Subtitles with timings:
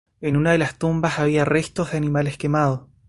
[0.19, 2.85] En una de las tumbas había restos de animales quemados.